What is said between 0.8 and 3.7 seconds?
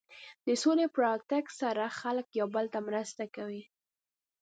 په راتګ سره خلک یو بل ته مرستې رسوي.